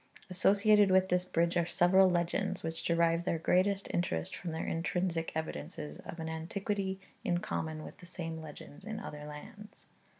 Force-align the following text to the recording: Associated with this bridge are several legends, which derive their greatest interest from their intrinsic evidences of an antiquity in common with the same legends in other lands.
Associated 0.31 0.89
with 0.89 1.09
this 1.09 1.25
bridge 1.25 1.55
are 1.57 1.67
several 1.67 2.09
legends, 2.09 2.63
which 2.63 2.81
derive 2.83 3.23
their 3.23 3.37
greatest 3.37 3.87
interest 3.93 4.35
from 4.35 4.49
their 4.49 4.65
intrinsic 4.65 5.31
evidences 5.35 5.99
of 5.99 6.19
an 6.19 6.27
antiquity 6.27 6.99
in 7.23 7.37
common 7.37 7.83
with 7.83 7.99
the 7.99 8.07
same 8.07 8.41
legends 8.41 8.83
in 8.83 8.99
other 8.99 9.25
lands. 9.25 9.85